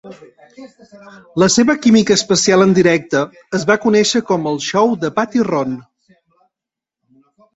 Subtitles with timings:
[1.43, 3.21] La seva química especial en directe
[3.59, 5.77] es va conèixer com el "xou de Pat i Ron".